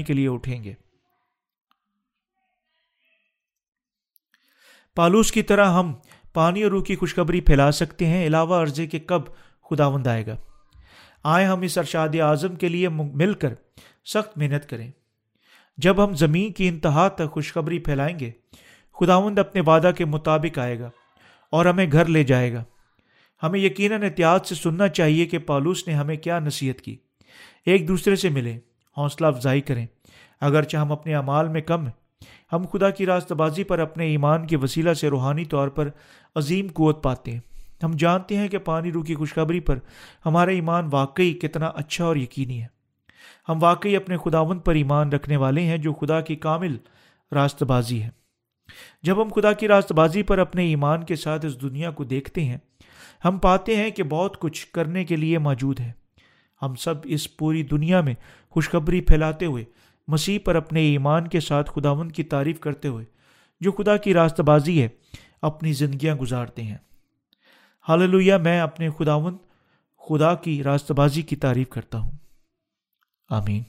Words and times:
کے 0.00 0.12
لیے 0.12 0.28
اٹھیں 0.28 0.64
گے۔ 0.64 0.74
پالوس 4.94 5.32
کی 5.32 5.42
طرح 5.42 5.66
ہم 5.66 5.94
پانی 6.32 6.62
اور 6.62 6.70
روح 6.70 6.84
کی 6.84 6.96
خوشخبری 6.96 7.40
پھیلا 7.40 7.70
سکتے 7.70 8.06
ہیں، 8.06 8.26
علاوہ 8.26 8.62
عرضے 8.62 8.86
کے 8.86 8.98
کب 8.98 9.22
خداوند 9.70 10.06
آئے 10.06 10.26
گا۔ 10.26 10.36
آئے 11.22 11.46
ہم 11.46 11.60
اس 11.60 11.78
ارشاد 11.78 12.08
اعظم 12.20 12.56
کے 12.56 12.68
لیے 12.68 12.88
مل 12.88 13.34
کر 13.34 13.54
سخت 14.04 14.38
محنت 14.38 14.70
کریں۔ 14.70 14.90
جب 15.76 16.04
ہم 16.04 16.14
زمین 16.14 16.52
کی 16.52 16.68
انتہا 16.68 17.08
تک 17.08 17.30
خوشخبری 17.30 17.78
پھیلائیں 17.78 18.18
گے، 18.18 18.30
خداوند 19.00 19.38
اپنے 19.38 19.60
وعدہ 19.60 19.90
کے 19.96 20.04
مطابق 20.04 20.58
آئے 20.58 20.80
گا 20.80 20.90
اور 21.50 21.66
ہمیں 21.66 21.86
گھر 21.92 22.04
لے 22.04 22.24
جائے 22.24 22.52
گا۔ 22.52 22.64
ہمیں 23.42 23.60
یقیناً 23.60 24.02
احتیاط 24.02 24.46
سے 24.46 24.54
سننا 24.54 24.88
چاہیے 24.88 25.26
کہ 25.26 25.38
پالوس 25.38 25.88
نے 25.88 25.94
ہمیں 25.94 26.16
کیا 26.16 26.38
نصیحت 26.38 26.80
کی۔ 26.80 26.96
ایک 27.66 27.88
دوسرے 27.88 28.16
سے 28.16 28.28
ملیں۔ 28.28 28.60
حوصلہ 28.96 29.26
افزائی 29.26 29.60
کریں۔ 29.60 29.86
اگرچہ 30.40 30.76
ہم 30.76 30.92
اپنے 30.92 31.14
اعمال 31.14 31.48
میں 31.48 31.60
کم 31.60 31.84
ہیں، 31.84 32.24
ہم 32.52 32.62
خدا 32.72 32.90
کی 32.90 33.06
راست 33.06 33.32
بازی 33.32 33.64
پر 33.64 33.78
اپنے 33.78 34.06
ایمان 34.06 34.46
کے 34.46 34.56
وسیلہ 34.56 34.92
سے 34.92 35.08
روحانی 35.08 35.44
طور 35.44 35.68
پر 35.68 35.88
عظیم 36.34 36.66
قوت 36.74 37.02
پاتے 37.02 37.30
ہیں۔ 37.30 37.40
ہم 37.82 37.90
جانتے 37.98 38.36
ہیں 38.36 38.48
کہ 38.48 38.58
پانی 38.58 38.92
روح 38.92 39.04
کی 39.04 39.14
خوشخبری 39.14 39.60
پر 39.60 39.78
ہمارا 40.26 40.50
ایمان 40.50 40.88
واقعی 40.92 41.32
کتنا 41.32 41.66
اچھا 41.66 42.04
اور 42.04 42.16
یقینی 42.16 42.62
ہے۔ 42.62 42.66
ہم 43.48 43.58
واقعی 43.62 43.96
اپنے 43.96 44.16
خداون 44.24 44.58
پر 44.58 44.74
ایمان 44.74 45.12
رکھنے 45.12 45.36
والے 45.36 45.62
ہیں 45.62 45.78
جو 45.78 45.92
خدا 45.92 46.20
کی 46.20 46.36
کامل 46.36 46.76
راست 47.32 47.62
بازی 47.62 48.02
ہے۔ 48.02 48.08
جب 49.02 49.22
ہم 49.22 49.28
خدا 49.34 49.52
کی 49.52 49.68
راست 49.68 49.92
بازی 49.92 50.22
پر 50.22 50.38
اپنے 50.38 50.64
ایمان 50.64 51.04
کے 51.04 51.16
ساتھ 51.16 51.46
اس 51.46 51.62
دنیا 51.62 51.90
کو 51.90 52.04
دیکھتے 52.04 52.44
ہیں، 52.44 52.58
ہم 53.24 53.38
پاتے 53.38 53.76
ہیں 53.76 53.90
کہ 53.90 54.02
بہت 54.02 54.40
کچھ 54.40 54.66
کرنے 54.66 55.04
کے 55.04 55.16
لیے 55.16 55.38
موجود 55.38 55.80
ہے۔ 55.80 55.92
ہم 56.62 56.74
سب 56.74 56.94
اس 57.04 57.36
پوری 57.36 57.62
دنیا 57.62 58.00
میں 58.00 58.14
خوشخبری 58.50 59.00
پھیلاتے 59.00 59.46
ہوئے، 59.46 59.64
مسیح 60.08 60.38
پر 60.44 60.54
اپنے 60.54 60.80
ایمان 60.80 61.28
کے 61.28 61.40
ساتھ 61.40 61.70
خداون 61.74 62.10
کی 62.10 62.22
تعریف 62.22 62.60
کرتے 62.60 62.88
ہوئے 62.88 63.04
جو 63.60 63.72
خدا 63.72 63.96
کی 63.96 64.14
راست 64.14 64.40
بازی 64.40 64.82
ہے، 64.82 64.88
اپنی 65.42 65.72
زندگیاں 65.72 66.16
گزارتے 66.16 66.62
ہیں۔ 66.62 66.78
حاللویہ 67.88 68.34
میں 68.34 68.60
اپنے 68.60 68.88
خداون 68.98 69.36
خدا 70.08 70.34
کی 70.34 70.62
راست 70.62 70.92
بازی 70.92 71.22
کی 71.22 71.36
تعریف 71.36 71.68
کرتا 71.68 71.98
ہوں۔ 71.98 72.10
آمین۔ 73.28 73.62